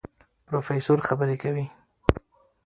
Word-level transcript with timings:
پروفېسر 0.47 0.97
خبرې 1.07 1.35
کوي. 1.41 1.65